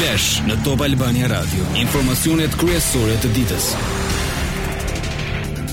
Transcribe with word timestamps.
Flash 0.00 0.38
në 0.48 0.54
Top 0.64 0.80
Albania 0.80 1.26
Radio, 1.28 1.60
informacionet 1.76 2.54
kryesore 2.56 3.18
të 3.20 3.28
ditës. 3.34 3.64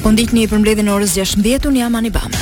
Po 0.04 0.12
ndihni 0.12 0.42
për 0.52 0.60
mbledhjen 0.66 0.90
e 0.90 0.92
orës 0.98 1.14
16:00 1.16 1.68
un 1.70 1.78
jam 1.80 1.96
Anibam. 1.96 2.34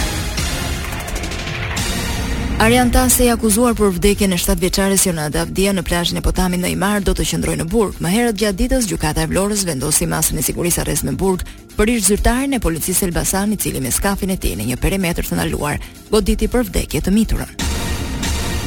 Arian 2.65 2.89
Tase 2.95 3.27
i 3.27 3.29
akuzuar 3.35 3.77
për 3.77 3.93
vdekjen 3.99 4.33
e 4.33 4.39
7 4.41 4.55
vjeçares 4.65 5.05
Jonada 5.05 5.43
Avdia 5.45 5.73
në 5.77 5.83
plazhin 5.85 6.17
e 6.17 6.25
Potamit 6.25 6.61
në 6.65 6.71
Imar 6.73 7.05
do 7.05 7.13
të 7.13 7.27
qëndrojë 7.29 7.61
në 7.61 7.67
burg. 7.75 8.01
Më 8.01 8.13
herët 8.15 8.39
gjatë 8.41 8.59
ditës 8.63 8.87
gjykata 8.89 9.21
e 9.21 9.27
Vlorës 9.29 9.67
vendosi 9.69 10.07
masën 10.09 10.39
e 10.39 10.41
sigurisë 10.47 10.81
arrest 10.81 11.05
në 11.05 11.13
burg 11.21 11.45
për 11.77 11.91
ish 11.97 12.07
zyrtarin 12.09 12.53
e 12.53 12.59
policisë 12.65 13.05
Elbasan 13.11 13.53
i 13.53 13.57
cili 13.61 13.81
me 13.85 13.91
skafin 13.93 14.33
e 14.33 14.37
tij 14.41 14.55
në 14.57 14.71
një 14.71 14.81
perimetër 14.81 15.29
të 15.29 15.37
ndaluar 15.37 15.77
goditi 16.09 16.47
për 16.49 16.65
vdekje 16.71 17.01
të 17.05 17.13
miturën. 17.13 17.64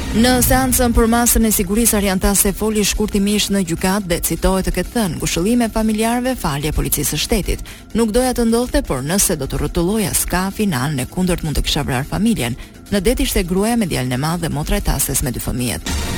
Në 0.09 0.31
seancën 0.41 0.95
për 0.97 1.05
masën 1.13 1.45
e 1.45 1.51
sigurisë 1.53 1.99
Ariantase 1.99 2.55
foli 2.57 2.81
shkurtimisht 2.89 3.51
në 3.53 3.61
gjykat 3.69 4.07
dhe 4.09 4.17
citohet 4.25 4.65
të 4.67 4.73
ketë 4.79 4.93
thënë 4.95 5.19
kushëllime 5.21 5.67
familjarëve 5.75 6.33
falje 6.41 6.73
policisë 6.73 7.13
së 7.13 7.21
shtetit. 7.27 7.65
Nuk 7.93 8.15
doja 8.17 8.33
të 8.35 8.47
ndodhte, 8.49 8.81
por 8.89 9.05
nëse 9.05 9.37
do 9.37 9.45
të 9.47 9.61
rrotulloja 9.61 10.15
ska 10.17 10.47
final 10.57 10.97
në 10.97 11.09
kundërt 11.13 11.45
mund 11.45 11.61
të 11.61 11.67
kisha 11.69 11.85
vrarë 11.85 12.09
familjen. 12.09 12.57
Në 12.89 13.05
det 13.05 13.21
ishte 13.27 13.45
gruaja 13.45 13.77
me 13.77 13.85
djalin 13.87 14.17
e 14.17 14.23
madh 14.25 14.47
dhe 14.49 14.55
motra 14.57 14.81
e 14.81 14.87
tasës 14.89 15.21
me 15.23 15.31
dy 15.33 15.45
fëmijët. 15.45 16.18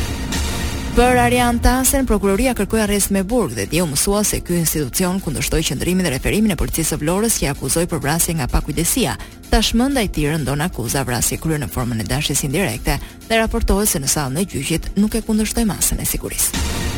Për 1.01 1.17
Arian 1.17 1.57
Tasen, 1.65 2.05
prokuroria 2.05 2.53
kërkoi 2.53 2.83
arrest 2.85 3.09
me 3.17 3.23
burg 3.25 3.55
dhe 3.57 3.65
dheu 3.73 3.87
mësua 3.89 4.19
se 4.29 4.43
ky 4.45 4.59
institucion 4.61 5.17
kundërshtoi 5.25 5.63
qendrimin 5.71 6.05
dhe 6.05 6.13
referimin 6.13 6.53
e 6.53 6.59
policisë 6.61 6.93
së 6.99 6.99
Vlorës 7.01 7.39
që 7.41 7.49
akuzoi 7.55 7.87
për 7.89 8.03
vrasje 8.05 8.35
nga 8.37 8.49
pakujdesia. 8.53 9.17
Tashmë 9.49 9.87
ndaj 9.95 10.05
tij 10.13 10.29
rëndon 10.35 10.61
akuza 10.67 11.07
vrasje 11.09 11.41
kryer 11.41 11.65
në 11.65 11.71
formën 11.73 12.05
e 12.05 12.09
dashjes 12.11 12.45
indirekte 12.45 12.99
dhe 13.31 13.41
raportohet 13.41 13.89
se 13.95 14.05
në 14.05 14.13
sallën 14.13 14.45
e 14.45 14.49
gjyqit 14.53 14.93
nuk 15.01 15.17
e 15.17 15.25
kundërshtoi 15.25 15.65
masën 15.73 16.05
e 16.05 16.11
sigurisë. 16.13 16.90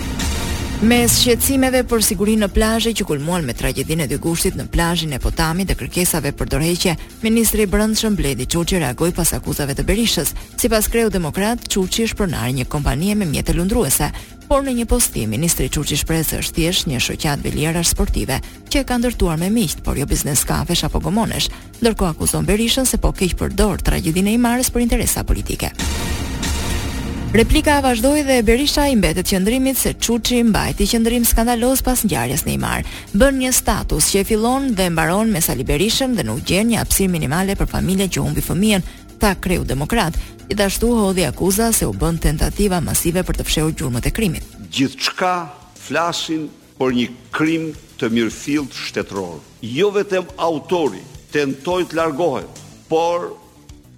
Me 0.83 1.05
shqetësimeve 1.07 1.85
për 1.87 2.01
sigurinë 2.03 2.43
në 2.43 2.47
plazhe 2.57 2.91
që 2.99 3.05
kulmuan 3.07 3.45
me 3.47 3.55
tragjedinë 3.55 4.03
e 4.03 4.11
dy 4.11 4.17
gushtit 4.25 4.57
në 4.59 4.65
plazhin 4.75 5.13
e 5.15 5.21
Potamit 5.23 5.69
dhe 5.71 5.77
kërkesave 5.79 6.33
për 6.35 6.49
dorëheqje, 6.51 6.97
ministri 7.23 7.63
i 7.63 7.71
Brendshëm 7.71 8.17
Bledi 8.19 8.49
Çuçi 8.51 8.81
reagoi 8.83 9.13
pas 9.15 9.31
akuzave 9.39 9.77
të 9.79 9.85
Berishës. 9.87 10.33
Sipas 10.59 10.91
Kreu 10.91 11.07
Demokrat, 11.15 11.63
Çuçi 11.71 12.09
është 12.09 12.19
pronar 12.25 12.51
një 12.57 12.67
kompanie 12.67 13.15
me 13.15 13.31
mjete 13.31 13.55
lundruese, 13.55 14.11
por 14.49 14.67
në 14.67 14.75
një 14.81 14.89
postim 14.91 15.31
ministri 15.37 15.71
Çuçi 15.71 16.01
shpreh 16.03 16.27
se 16.27 16.43
është 16.43 16.59
thjesht 16.59 16.91
një 16.91 16.99
shoqat 17.07 17.47
biljerash 17.47 17.93
sportive 17.95 18.41
që 18.67 18.83
e 18.83 18.85
ka 18.85 18.99
ndërtuar 18.99 19.39
me 19.39 19.53
miqt, 19.55 19.85
por 19.87 19.95
jo 20.03 20.09
biznes 20.11 20.43
kafesh 20.51 20.83
apo 20.91 20.99
gomonesh, 21.01 21.47
ndërkohë 21.79 22.17
akuzon 22.17 22.43
Berishën 22.51 22.91
se 22.91 22.99
po 22.99 23.15
keq 23.15 23.39
përdor 23.39 23.87
tragjedinë 23.87 24.35
e 24.35 24.39
Imarës 24.41 24.75
për 24.75 24.89
interesa 24.89 25.23
politike. 25.23 25.71
Replika 27.33 27.81
vazhdoi 27.83 28.23
dhe 28.29 28.43
Berisha 28.45 28.87
i 28.93 28.97
mbetet 28.97 29.29
qendrimit 29.33 29.79
se 29.79 29.93
Çuçi 29.95 30.43
mbajti 30.45 30.85
qendrim 30.91 31.25
skandaloz 31.25 31.81
pas 31.83 32.05
ngjarjes 32.05 32.43
Neymar. 32.45 32.85
Bën 33.17 33.39
një 33.41 33.53
status 33.57 34.09
që 34.13 34.21
e 34.21 34.27
fillon 34.29 34.67
dhe 34.77 34.89
e 34.91 34.93
mbaron 34.93 35.33
me 35.33 35.41
Sali 35.41 35.65
Berishën 35.71 36.13
dhe 36.19 36.27
nuk 36.29 36.43
gjen 36.45 36.69
një 36.69 36.83
hapësirë 36.83 37.09
minimale 37.15 37.57
për 37.57 37.71
familjen 37.73 38.13
që 38.13 38.21
humbi 38.23 38.45
fëmijën, 38.49 38.85
ta 39.23 39.33
kreu 39.41 39.65
demokrat. 39.65 40.21
Gjithashtu 40.51 40.91
hodhi 40.99 41.25
akuza 41.25 41.71
se 41.73 41.89
u 41.89 41.97
bën 41.97 42.21
tentativa 42.21 42.83
masive 42.85 43.25
për 43.25 43.41
të 43.41 43.49
fshehur 43.49 43.73
gjurmët 43.81 44.11
e 44.13 44.17
krimit. 44.19 44.53
Gjithçka 44.69 45.33
flasin 45.89 46.45
për 46.77 46.97
një 47.01 47.09
krim 47.33 47.69
të 47.99 48.13
mirëfillt 48.13 48.77
shtetror. 48.85 49.39
Jo 49.65 49.89
vetëm 49.97 50.29
autori 50.37 51.01
tentoi 51.33 51.89
të 51.89 51.97
largohet, 52.03 52.61
por 52.93 53.31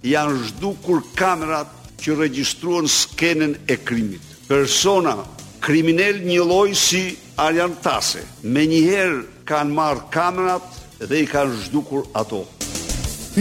janë 0.07 0.39
zhdukur 0.47 1.03
kamerat 1.19 1.81
që 2.05 2.13
regjistruan 2.19 2.85
skenën 2.85 3.55
e 3.65 3.77
krimit. 3.81 4.21
Persona 4.47 5.15
kriminal 5.65 6.19
një 6.21 6.41
lloj 6.45 6.69
si 6.77 7.01
Arjan 7.41 7.73
Tase, 7.81 8.21
me 8.45 8.61
njëherë 8.69 9.23
kanë 9.49 9.73
marr 9.73 10.03
kamerat 10.13 10.77
dhe 11.09 11.23
i 11.23 11.27
kanë 11.29 11.57
zhdukur 11.63 12.05
ato. 12.17 12.43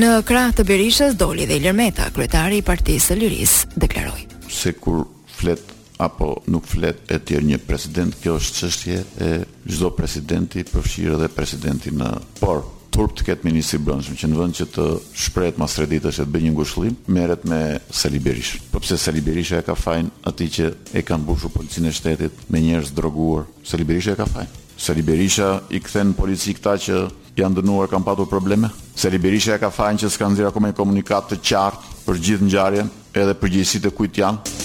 Në 0.01 0.14
krah 0.27 0.55
të 0.57 0.64
Berishës 0.67 1.13
doli 1.20 1.45
dhe 1.47 1.61
Ilir 1.61 1.77
Meta, 1.77 2.08
kryetari 2.14 2.63
i 2.63 2.67
Partisë 2.70 3.11
së 3.13 3.19
Lirisë, 3.20 3.75
deklaroi: 3.85 4.25
"Se 4.51 4.73
kur 4.73 5.05
flet 5.36 5.75
apo 6.02 6.33
nuk 6.51 6.64
flet 6.67 7.05
e 7.14 7.20
tjerë 7.20 7.46
një 7.52 7.58
president, 7.69 8.17
kjo 8.23 8.39
është 8.41 8.58
çështje 8.63 8.98
e 9.29 9.31
çdo 9.69 9.91
presidenti, 9.95 10.64
përfshirë 10.73 11.14
edhe 11.19 11.29
presidentin 11.36 12.01
në 12.01 12.11
por 12.41 12.64
turp 12.95 13.15
të 13.19 13.25
ketë 13.27 13.49
ministri 13.49 13.81
brendshëm 13.83 14.17
që 14.21 14.29
në 14.31 14.37
vend 14.39 14.55
që 14.59 14.67
të 14.77 14.85
shprehet 15.25 15.57
mas 15.59 15.75
traditash 15.75 16.21
e 16.23 16.27
të 16.27 16.31
bëjë 16.37 16.47
një 16.47 16.53
ngushëllim 16.55 16.97
merret 17.11 17.45
me 17.51 17.59
Sali 17.91 18.21
Berish. 18.23 18.53
Po 18.71 18.79
pse 18.83 18.95
Sali 19.03 19.23
Berisha 19.27 19.59
e 19.59 19.65
ka 19.67 19.75
fajin 19.75 20.11
ati 20.31 20.47
që 20.57 20.69
e 20.95 21.03
kanë 21.03 21.23
mbushur 21.27 21.51
policinë 21.57 21.91
e 21.91 21.97
shtetit 21.97 22.47
me 22.55 22.63
njerëz 22.63 22.93
droguar? 22.95 23.49
Sali 23.67 23.87
Berisha 23.89 24.15
e 24.15 24.21
ka 24.23 24.29
fajin. 24.31 24.53
Sali 24.79 25.03
Berisha 25.07 25.49
i 25.79 25.83
kthen 25.83 26.15
polici 26.19 26.55
këta 26.55 26.77
që 26.87 27.01
janë 27.39 27.61
dënuar 27.65 27.91
kanë 27.91 28.07
patur 28.07 28.31
probleme. 28.31 28.71
Sali 28.95 29.19
Berisha 29.19 29.57
e 29.59 29.63
ka 29.65 29.73
fajin 29.75 29.99
që 30.05 30.11
s'ka 30.15 30.31
dhënë 30.31 30.53
akoma 30.53 30.71
komunikat 30.75 31.33
të 31.35 31.41
qartë 31.51 31.97
për 32.07 32.23
gjithë 32.29 32.47
ngjarjen 32.51 32.93
edhe 33.15 33.35
përgjegjësitë 33.43 33.95
kujt 33.99 34.23
janë. 34.23 34.63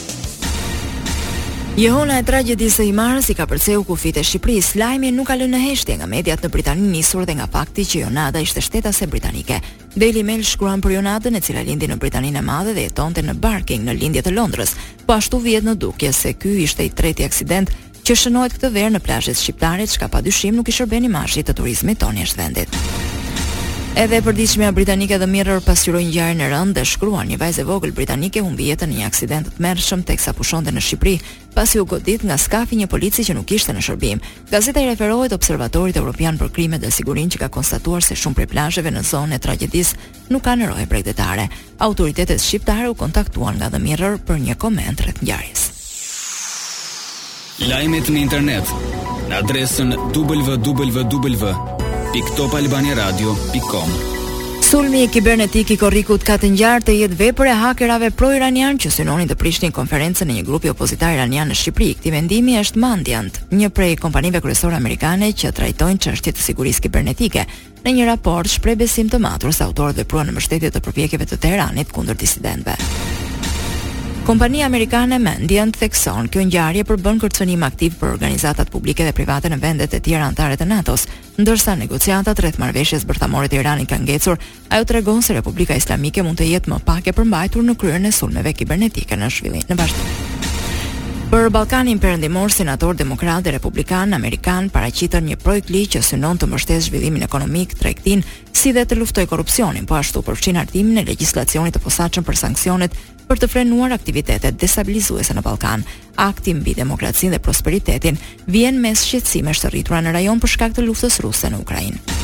Jehona 1.79 2.17
e 2.19 2.23
tragjedisë 2.27 2.81
së 2.81 2.85
Imarës 2.89 3.29
i 3.31 3.33
ka 3.39 3.45
përcjellu 3.47 3.85
kufit 3.87 4.17
e 4.19 4.23
Shqipërisë. 4.27 4.75
Lajmi 4.81 5.13
nuk 5.15 5.29
ka 5.29 5.37
lënë 5.39 5.61
heshtje 5.63 5.95
nga 6.01 6.09
mediat 6.11 6.41
në 6.43 6.49
Britani 6.51 6.87
nisur 6.91 7.23
dhe 7.23 7.37
nga 7.37 7.45
fakti 7.47 7.85
që 7.87 8.01
Jonada 8.01 8.41
ishte 8.43 8.59
shtetase 8.65 9.07
britanike. 9.07 9.61
Daily 9.95 10.25
Mail 10.27 10.43
shkruan 10.43 10.83
për 10.83 10.97
Jonadën 10.97 11.37
e 11.37 11.39
cila 11.39 11.63
lindi 11.63 11.87
në 11.87 11.95
Britaninë 12.03 12.41
e 12.41 12.43
Madhe 12.43 12.73
dhe 12.75 12.83
jetonte 12.89 13.23
në 13.23 13.37
Barking 13.39 13.85
në 13.87 13.95
lindje 13.95 14.25
të 14.27 14.33
Londrës. 14.35 14.75
Po 15.07 15.15
ashtu 15.15 15.39
vjet 15.45 15.63
në 15.69 15.77
dukje 15.85 16.11
se 16.13 16.33
ky 16.35 16.51
ishte 16.67 16.83
i 16.83 16.91
treti 16.91 17.23
aksident 17.23 17.71
që 18.03 18.19
shënohet 18.25 18.57
këtë 18.59 18.73
verë 18.75 18.97
në 18.97 19.05
plazhet 19.07 19.39
shqiptare, 19.39 19.87
çka 19.87 20.11
padyshim 20.11 20.59
nuk 20.59 20.67
i 20.67 20.75
shërben 20.75 21.07
imazhit 21.07 21.47
të 21.47 21.55
turizmit 21.61 22.03
tonë 22.03 22.27
është 22.27 22.41
vendit. 22.43 23.08
Edhe 23.99 24.21
përditshmja 24.23 24.69
britanike 24.71 25.17
The 25.19 25.25
Mirror 25.27 25.59
pasqyroi 25.65 26.05
ngjarje 26.07 26.35
në 26.39 26.45
rënd 26.53 26.77
dhe 26.77 26.85
shkruan 26.87 27.27
një 27.27 27.37
vajzë 27.41 27.63
vogël 27.67 27.91
britanike 27.91 28.39
humbi 28.45 28.69
jetën 28.69 28.87
në 28.93 29.01
një 29.01 29.07
aksident 29.09 29.47
të 29.49 29.57
tmerrshëm 29.57 30.05
teksa 30.07 30.31
pushonte 30.37 30.71
në 30.71 30.79
Shqipëri, 30.85 31.17
pasi 31.51 31.81
u 31.83 31.85
godit 31.85 32.21
nga 32.23 32.37
skafi 32.39 32.77
një 32.79 32.87
polici 32.87 33.25
që 33.27 33.33
nuk 33.35 33.51
ishte 33.51 33.73
në 33.75 33.81
shërbim. 33.83 34.21
Gazeta 34.53 34.79
i 34.79 34.87
referohet 34.93 35.35
Observatorit 35.35 35.99
Evropian 35.99 36.39
për 36.39 36.51
Krimet 36.55 36.81
dhe 36.85 36.93
Sigurinë 36.95 37.33
që 37.35 37.41
ka 37.43 37.49
konstatuar 37.59 37.99
se 38.03 38.15
shumë 38.15 38.37
prej 38.39 38.47
plazheve 38.53 38.93
në 38.95 39.03
zonën 39.09 39.35
e 39.35 39.41
tragjedisë 39.43 39.99
nuk 40.29 40.45
kanë 40.47 40.69
rrojë 40.69 40.87
bregdetare. 40.93 41.49
Autoritetet 41.83 42.39
shqiptare 42.39 42.87
u 42.87 42.95
kontaktuan 42.95 43.59
nga 43.59 43.67
The 43.69 43.83
Mirror 43.83 44.15
për 44.29 44.39
një 44.45 44.55
koment 44.63 45.03
rreth 45.03 45.19
ngjarjes. 45.25 45.65
Lajmet 47.67 48.07
në 48.09 48.23
internet 48.23 48.73
në 49.27 49.43
adresën 49.43 49.91
www 50.15 51.53
www.topalbaniaradio.com 52.13 53.89
Sulmi 54.61 55.03
i 55.03 55.07
kibernetik 55.07 55.69
i 55.73 55.77
korrikut 55.77 56.23
ka 56.25 56.37
të 56.41 56.49
njarë 56.53 56.81
të 56.87 56.95
jetë 56.99 57.17
vepër 57.19 57.49
e 57.49 57.53
hakerave 57.59 58.09
pro-iranian 58.17 58.77
që 58.81 58.91
synonin 58.93 59.29
të 59.29 59.37
prishtin 59.37 59.71
konferencën 59.75 60.29
e 60.29 60.35
një 60.39 60.43
grupi 60.47 60.69
opozitar 60.73 61.13
iranian 61.19 61.49
në 61.53 61.57
Shqipëri. 61.59 61.91
Këti 61.99 62.13
vendimi 62.13 62.57
është 62.63 62.81
Mandiant, 62.81 63.37
një 63.53 63.69
prej 63.69 63.95
kompanive 64.01 64.41
kryesore 64.41 64.77
amerikane 64.81 65.29
që 65.37 65.53
trajtojnë 65.59 66.01
qështje 66.07 66.33
të 66.39 66.45
sigurisë 66.47 66.85
kibernetike. 66.87 67.45
Në 67.85 67.95
një 67.99 68.09
raport, 68.09 68.49
shprej 68.55 68.75
besim 68.81 69.09
të 69.13 69.21
matur 69.21 69.53
se 69.53 69.63
autorët 69.69 70.01
dhe 70.01 70.25
në 70.25 70.33
mështetit 70.35 70.75
të 70.79 70.83
përpjekjeve 70.87 71.25
të 71.29 71.37
Teheranit 71.45 71.91
kundër 71.93 72.17
disidentve. 72.17 72.73
Kompania 74.29 74.65
amerikane 74.69 75.17
Mandiant 75.19 75.73
thekson 75.77 76.27
kjo 76.29 76.43
ngjarje 76.45 76.83
përbën 76.85 77.17
kërcënim 77.23 77.63
aktiv 77.65 77.95
për 77.99 78.09
organizatat 78.13 78.69
publike 78.69 79.03
dhe 79.07 79.13
private 79.17 79.49
në 79.49 79.57
vendet 79.63 79.93
e 79.97 80.01
tjera 80.05 80.27
anëtare 80.29 80.59
të 80.59 80.67
NATO-s, 80.69 81.07
ndërsa 81.39 81.75
negociatat 81.79 82.35
rreth 82.43 82.59
marrëveshjes 82.59 83.05
bërthamore 83.07 83.47
të 83.49 83.59
Iranit 83.61 83.89
kanë 83.91 84.05
ngecur, 84.09 84.37
ajo 84.75 84.87
tregon 84.91 85.23
se 85.23 85.35
Republika 85.37 85.77
Islamike 85.79 86.23
mund 86.27 86.41
të 86.41 86.49
jetë 86.51 86.73
më 86.73 86.81
pak 86.91 87.07
e 87.11 87.15
përmbajtur 87.19 87.65
në 87.67 87.77
kryerjen 87.79 88.11
e 88.11 88.15
sulmeve 88.19 88.55
kibernetike 88.59 89.19
në 89.19 89.31
zhvillim. 89.37 89.67
Në 89.69 89.79
vazhdim. 89.79 90.47
Për 91.29 91.51
Ballkanin 91.53 91.99
Perëndimor, 92.01 92.49
senator 92.49 92.95
demokrat 92.97 93.43
dhe 93.45 93.51
republikan 93.53 94.15
amerikan 94.17 94.65
paraqitën 94.73 95.21
një 95.29 95.35
projekt 95.37 95.69
ligj 95.69 95.91
që 95.95 96.01
synon 96.07 96.39
të 96.41 96.47
mbështesë 96.49 96.87
zhvillimin 96.87 97.21
ekonomik, 97.27 97.75
tregtin, 97.77 98.23
si 98.49 98.71
dhe 98.73 98.81
të 98.89 98.95
luftoj 98.97 99.27
korrupsionin, 99.29 99.85
po 99.85 99.93
ashtu 99.99 100.23
përfshin 100.25 100.57
hartimin 100.57 100.97
e 100.97 101.05
legjislacionit 101.11 101.77
të 101.77 101.83
posaçëm 101.85 102.25
për 102.25 102.39
sanksionet 102.43 102.95
për 103.29 103.43
të 103.43 103.49
frenuar 103.51 103.93
aktivitetet 103.93 104.57
destabilizuese 104.61 105.37
në 105.37 105.45
Ballkan. 105.45 105.85
Akti 106.25 106.55
mbi 106.57 106.73
demokracinë 106.81 107.37
dhe 107.37 107.43
prosperitetin 107.45 108.17
vjen 108.49 108.81
mes 108.81 109.05
shqetësimeve 109.05 109.61
të 109.61 109.69
rritura 109.75 110.01
në 110.01 110.15
rajon 110.17 110.41
për 110.41 110.53
shkak 110.57 110.79
të 110.79 110.87
luftës 110.89 111.19
ruse 111.21 111.53
në 111.53 111.61
Ukrainë. 111.61 112.18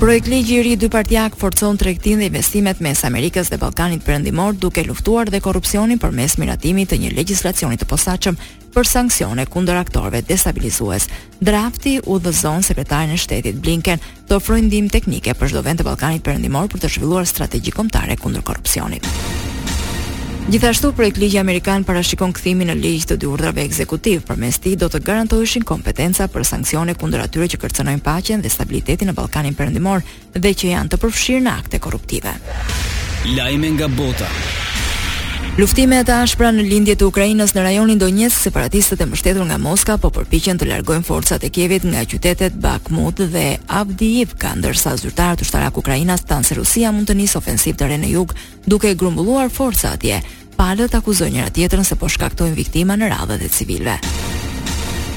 Projekt 0.00 0.26
ligji 0.32 0.56
i 0.56 0.62
ri 0.64 0.76
dypartiak 0.80 1.32
forcon 1.36 1.76
tregtin 1.76 2.16
dhe 2.18 2.24
investimet 2.30 2.78
mes 2.80 3.02
Amerikës 3.04 3.50
dhe 3.52 3.58
Ballkanit 3.60 4.00
Perëndimor 4.06 4.54
duke 4.56 4.80
luftuar 4.86 5.28
dhe 5.28 5.42
korrupsionin 5.44 6.00
përmes 6.00 6.38
miratimit 6.40 6.88
të 6.88 6.98
një 7.02 7.10
legjislacioni 7.18 7.76
të 7.76 7.88
posaçëm 7.90 8.38
për 8.72 8.88
sanksione 8.92 9.44
kundër 9.52 9.82
aktorëve 9.82 10.22
destabilizues. 10.32 11.10
Drafti 11.44 11.98
udhëzon 12.00 12.64
sekretarin 12.64 13.12
e 13.12 13.20
shtetit 13.20 13.60
Blinken 13.60 14.00
të 14.24 14.40
ofrojë 14.40 14.70
ndihmë 14.70 14.94
teknike 14.96 15.36
për 15.36 15.52
çdo 15.52 15.66
vend 15.68 15.84
të 15.84 15.90
Ballkanit 15.90 16.24
Perëndimor 16.24 16.72
për 16.72 16.86
të 16.86 16.94
zhvilluar 16.96 17.28
strategji 17.28 17.76
kombëtare 17.76 18.16
kundër 18.24 18.48
korrupsionit. 18.48 19.04
Gjithashtu 20.48 20.92
projekt 20.92 21.16
ligj 21.16 21.38
amerikan 21.38 21.84
parashikon 21.84 22.32
kthimin 22.34 22.70
në 22.72 22.76
ligj 22.80 23.04
të 23.10 23.18
urdhrave 23.28 23.62
ekzekutiv, 23.66 24.22
përmes 24.26 24.58
të 24.58 24.72
do 24.80 24.88
të 24.90 25.00
garantoheshin 25.06 25.62
kompetenca 25.68 26.26
për 26.32 26.46
sanksione 26.52 26.94
kundër 26.98 27.26
atyre 27.26 27.46
që 27.52 27.60
kërcënojnë 27.60 28.02
paqen 28.02 28.42
dhe 28.42 28.48
stabilitetin 28.50 29.12
në 29.12 29.16
Ballkanin 29.18 29.54
Perëndimor 29.54 30.02
dhe 30.34 30.54
që 30.54 30.72
janë 30.74 30.90
të 30.90 31.00
përfshirë 31.04 31.44
në 31.44 31.54
akte 31.58 31.78
korruptive. 31.78 32.34
Lajme 33.36 33.76
nga 33.76 33.86
bota. 33.88 34.28
Luftime 35.58 35.98
e 36.08 36.12
ashpra 36.14 36.52
në 36.54 36.62
lindje 36.62 36.94
të 37.00 37.08
Ukrainës 37.10 37.52
në 37.56 37.64
rajonin 37.64 37.98
Donjes, 37.98 38.36
separatistët 38.46 39.00
e 39.02 39.08
mbështetur 39.08 39.44
nga 39.48 39.56
Moska 39.58 39.96
po 39.98 40.10
përpiqen 40.14 40.60
të 40.60 40.68
largojnë 40.70 41.02
forcat 41.04 41.42
e 41.44 41.50
Kievit 41.50 41.84
nga 41.90 42.04
qytetet 42.06 42.54
Bakhmut 42.62 43.18
dhe 43.34 43.58
Avdiivka, 43.66 44.54
ndërsa 44.60 44.94
zyrtarët 45.02 45.42
shtarak 45.44 45.76
ukrainas 45.82 46.22
tanë 46.28 46.46
se 46.46 46.58
Rusia 46.60 46.94
mund 46.94 47.10
të 47.10 47.18
nisë 47.18 47.42
ofensiv 47.42 47.76
të 47.76 47.90
re 47.90 47.98
në 47.98 48.12
jug, 48.14 48.34
duke 48.66 48.90
e 48.90 48.94
grumbulluar 48.96 49.50
forca 49.50 49.92
atje. 49.98 50.22
Palët 50.56 50.94
akuzojnë 50.96 51.40
njëra 51.40 51.50
tjetrën 51.56 51.84
se 51.84 51.98
po 51.98 52.06
shkaktojnë 52.08 52.56
viktima 52.56 52.94
në 52.96 53.10
radhët 53.16 53.48
e 53.48 53.54
civilëve. 53.56 54.19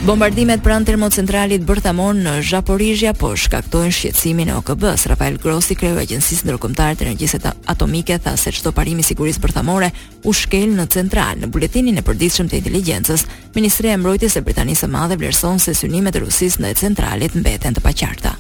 Bombardimet 0.04 0.60
pranë 0.60 0.84
termocentralit 0.90 1.62
Bërthamon 1.64 2.18
në 2.26 2.32
Zhaporizhja 2.44 3.14
po 3.16 3.30
shkaktojnë 3.40 3.94
shqetësimin 3.96 4.50
e 4.52 4.56
OKB-s. 4.60 5.06
Rafael 5.08 5.38
Grossi, 5.40 5.78
kreu 5.80 5.94
i 5.96 6.02
Agjencisë 6.02 6.44
Ndërkombëtare 6.50 6.98
të 7.00 7.06
Energjisë 7.06 7.38
Atomike, 7.72 8.18
tha 8.20 8.34
se 8.38 8.52
çdo 8.52 8.74
parim 8.76 9.00
i 9.00 9.06
sigurisë 9.08 9.40
bërthamore 9.46 9.94
u 10.28 10.34
shkel 10.36 10.74
në 10.76 10.90
central. 10.92 11.38
Në 11.40 11.48
buletinin 11.56 12.02
e 12.02 12.04
përditshëm 12.04 12.50
të 12.52 12.58
inteligjencës, 12.62 13.24
Ministria 13.56 13.94
e 13.96 14.00
Mbrojtjes 14.02 14.36
së 14.36 14.42
Britanisë 14.44 14.84
së 14.84 14.90
Madhe 14.92 15.18
vlerëson 15.24 15.64
se 15.64 15.72
synimet 15.76 16.18
e 16.20 16.24
Rusisë 16.26 16.60
ndaj 16.66 16.74
centralit 16.84 17.38
mbeten 17.40 17.78
të 17.80 17.84
paqarta. 17.86 18.34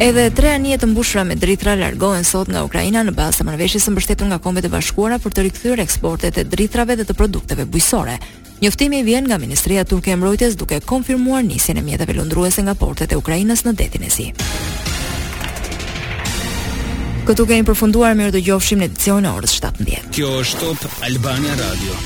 Edhe 0.00 0.28
tre 0.32 0.52
anije 0.54 0.78
të 0.78 0.92
mbushura 0.92 1.24
me 1.26 1.34
dritra 1.36 1.74
largohen 1.76 2.22
sot 2.24 2.48
nga 2.54 2.62
Ukraina 2.64 3.02
në 3.04 3.16
bazë 3.18 3.42
të 3.42 3.48
marrëveshjes 3.50 3.88
së 3.90 3.96
mbështetur 3.96 4.30
nga 4.30 4.38
Kombet 4.38 4.70
e 4.70 4.70
Bashkuara 4.72 5.18
për 5.18 5.36
të 5.36 5.44
rikthyer 5.48 5.82
eksportet 5.82 6.38
e 6.38 6.44
dritrave 6.46 6.96
dhe 7.02 7.08
të 7.10 7.18
produkteve 7.18 7.66
bujqësore. 7.66 8.16
Njoftimi 8.62 9.02
vjen 9.02 9.24
nga 9.24 9.38
Ministria 9.38 9.84
Turke 9.84 10.10
e 10.12 10.16
Mbrojtjes 10.16 10.56
duke 10.56 10.80
konfirmuar 10.80 11.44
nisjen 11.44 11.78
e 11.78 11.82
mjeteve 11.82 12.12
lundruese 12.14 12.62
nga 12.62 12.74
portet 12.74 13.12
e 13.12 13.16
Ukrainës 13.16 13.64
në 13.64 13.72
detin 13.76 14.04
e 14.04 14.10
Zi. 14.16 14.26
Këtu 17.26 17.46
kemi 17.48 17.64
përfunduar, 17.70 18.14
mirë 18.18 18.34
dëgjofshim 18.36 18.82
në 18.84 18.90
edicionin 18.90 19.30
e 19.32 19.34
orës 19.40 19.56
17. 19.64 20.10
Kjo 20.12 20.34
është 20.44 20.60
Top 20.82 21.00
Albania 21.08 21.56
Radio. 21.64 22.00